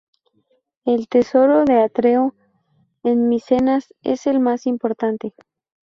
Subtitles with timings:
[0.83, 2.33] El Tesoro de Atreo,
[3.03, 5.35] en Micenas es el más importante.